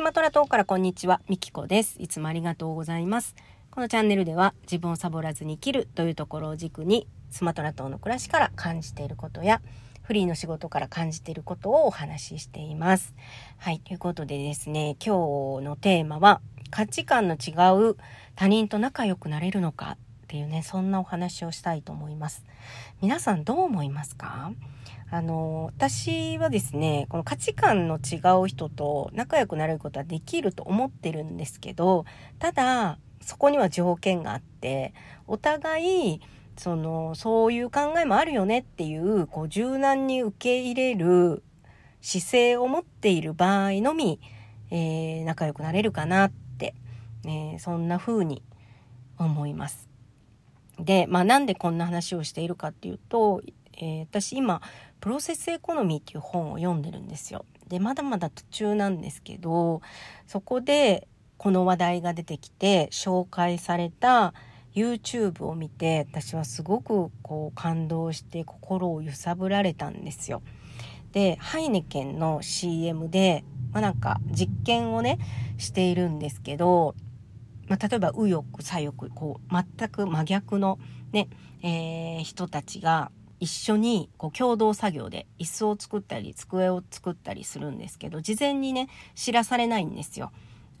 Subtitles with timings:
[0.00, 1.96] スマトラ島からこんにちは、みきこです。
[1.98, 3.34] いつもありがとうございます。
[3.70, 9.60] このチャンネルでは自分をサボらずに生きるというところを軸にスマトラ島の暮らしから感じていることや
[10.00, 13.14] フリーの仕事から感じていることをお話ししています。
[13.58, 17.52] はい、ということでですね、今日のテーマは価値観の違
[17.90, 17.98] う
[18.36, 19.98] 他人と仲良くなれるのか
[20.30, 22.44] っていうね、そんなお話をしたいと思います。
[23.02, 24.52] 皆さんどう思いますか？
[25.10, 32.04] あの、私はですね、この価値観の違う人と仲良くなれることはできると思ってるんですけど、
[32.38, 34.94] ただ、そこには条件があって、
[35.26, 36.20] お互い、
[36.56, 41.42] その、そういう考えもあるよねっていう、こう、柔軟に受け入れる
[42.02, 44.20] 姿勢を持っている場合のみ、
[44.70, 46.76] えー、仲良くなれるかなって、
[47.24, 48.44] えー、そんな風に
[49.18, 49.89] 思います。
[50.84, 53.42] で、まあなんでこんな話をしているかっていうと、
[53.74, 54.60] えー、私今
[55.00, 57.44] プロセスエコノミーっていう本を読んでるんですよ。
[57.68, 59.80] でまだまだ途中なんですけど
[60.26, 61.06] そこで
[61.38, 64.34] この話題が出てきて紹介された
[64.74, 70.42] YouTube を見て私はすごくこう感動して心を揺さぶられたんですよ。
[71.12, 75.18] でハイネケンの CM で、まあ、なんか実験をね
[75.58, 76.94] しているんですけど、
[77.70, 80.80] まあ、例えば右翼左翼こう全く真逆の
[81.12, 81.28] ね、
[81.62, 90.32] えー、人たちが一緒にこう共同作業で椅子を作ったり机を作ったりするんですけど事前にね知らされないんですよ。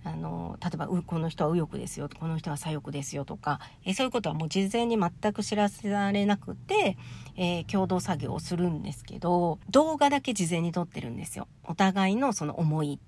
[0.02, 6.96] あの例えばこの人は右翼ですよこの人は左翼ですよとかえそういうことはもう事前に全く知らされなくて、
[7.36, 11.48] えー、共同作業をするんですけど動画だけ事前に撮ってるんですよ。
[11.64, 12.98] お互いのその思い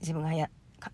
[0.00, 0.50] 自分がや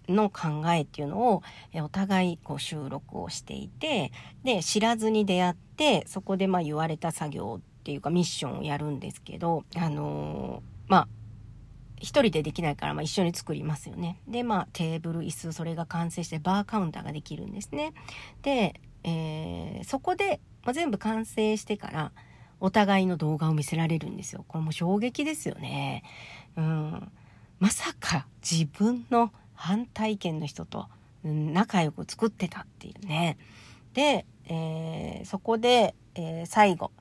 [0.09, 1.43] の考えっていうのを
[1.75, 4.13] お互いこう収録をしていて
[4.45, 11.09] で知らずに出会ってそこでまあ言われた作業っていうかミッションをやるんですけどあのー、まあ
[12.01, 14.21] 一人でできないからまあ一緒に作りますよね。
[14.29, 17.93] でまあテーブル椅子それが完成してバーカウンターができるんですね。
[18.43, 22.13] で、えー、そこで、まあ、全部完成してから
[22.61, 24.45] お互いの動画を見せられるんですよ。
[24.49, 26.03] これも衝撃ですよね。
[26.57, 27.13] うん。
[27.59, 30.87] まさか自分の反対意見の人と
[31.25, 33.37] 仲良く作ってたっていうね。
[33.93, 36.93] で、えー、そこで、えー、最後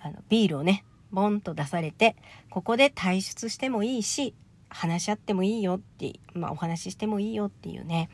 [0.00, 2.16] あのビールをねボンと出されて
[2.50, 4.34] ここで退出してもいいし
[4.68, 8.10] 話し合ってもいいよって、まあ、お話ししてもいいよっていうね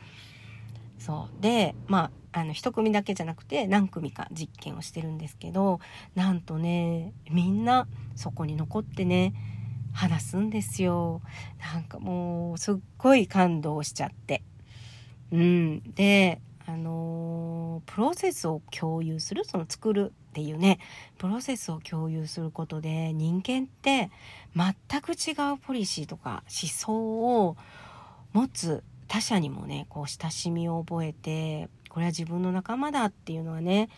[0.99, 5.81] そうでまああの一組だけじゃなくて何組か実験をしてるんですけど
[6.15, 9.33] なんとねみんなそこに残ってね
[9.93, 11.21] 話すんですよ。
[11.73, 14.43] なんかもうすっごい感動しちゃって。
[15.31, 15.81] うん。
[15.93, 20.79] で、あの、プロセスを共有する、その作るっていうね、
[21.17, 24.09] プロセスを共有することで人間って
[24.55, 26.93] 全く違うポリシーとか思想
[27.45, 27.57] を
[28.33, 33.89] 持つ他者にもね、こう親しみを覚えて、これは自分の仲間だっていうのはね、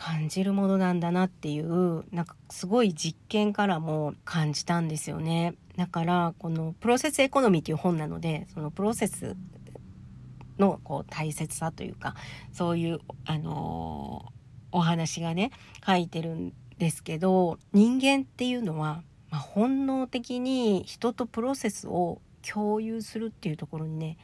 [0.00, 5.56] 感じるものなんだなっていうなんかすごい実験からも感じたんですよね。
[5.76, 9.36] だからこのプロセスエコノミーっていう本なのでそのプロセス
[10.58, 12.14] のこう大切さというか
[12.50, 15.50] そういうあのー、お話がね
[15.86, 24.16] 書いてるんですけど人間っていうのは、まあ、本能的に人とプロセスを共有するっていうところにね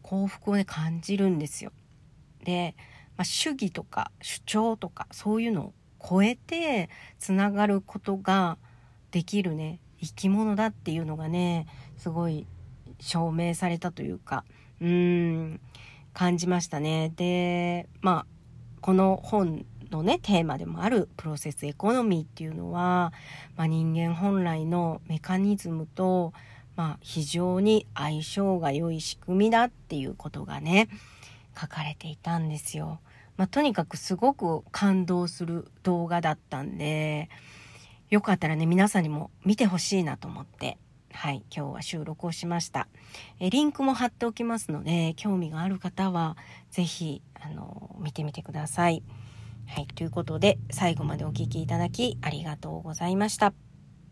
[0.00, 1.72] 幸福をね感じるんですよ。
[2.44, 2.74] で
[3.18, 5.72] まあ、主義とか主張とかそういうのを
[6.08, 8.56] 超えてつながることが
[9.10, 12.46] できるね生き物だっていうのがねすごい
[13.00, 14.44] 証明されたというか
[14.80, 15.60] うん
[16.14, 17.12] 感じましたね。
[17.16, 18.26] でまあ
[18.80, 23.12] この本のねテーマでもあるプロセスエコノミーっていうのは、
[23.56, 26.32] まあ、人間本来のメカニズムと、
[26.76, 30.88] まあ、非常に相性が良い仕組みだっていうことがね
[31.58, 33.00] 書かれていたんですよ。
[33.36, 37.28] まあ、とにかくすごく感動する動画だったんで、
[38.10, 40.78] よかったらね、皆さんにも見てほしいなと思って、
[41.12, 42.88] はい、今日は収録をしました。
[43.40, 46.36] えリンクも貼っておきますので、興味がある方は、
[46.70, 49.02] 是非あの、見てみてください。
[49.66, 53.67] はい、ということで、最後までお聴きいただきありがとうございました。